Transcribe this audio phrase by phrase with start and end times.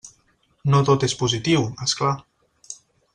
[0.75, 2.15] No tot és positiu, és clar.